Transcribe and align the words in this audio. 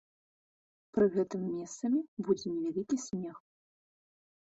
Пры 0.97 1.05
гэтым 1.15 1.41
месцамі 1.57 1.99
будзе 2.29 2.47
невялікі 2.55 2.97
снег. 3.05 3.35